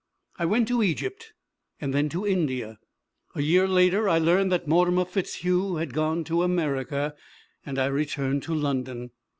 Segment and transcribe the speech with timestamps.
[0.39, 1.31] "I went to Egypt,
[1.79, 2.79] and then to India.
[3.35, 7.13] A year later I learned that Mortimer FitzHugh had gone to America,
[7.63, 9.11] and I returned to London.